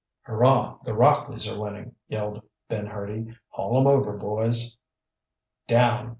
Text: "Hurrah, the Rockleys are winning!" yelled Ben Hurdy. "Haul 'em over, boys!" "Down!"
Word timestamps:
"Hurrah, 0.23 0.79
the 0.83 0.93
Rockleys 0.95 1.47
are 1.47 1.61
winning!" 1.61 1.93
yelled 2.07 2.41
Ben 2.67 2.87
Hurdy. 2.87 3.37
"Haul 3.49 3.79
'em 3.79 3.85
over, 3.85 4.17
boys!" 4.17 4.79
"Down!" 5.67 6.09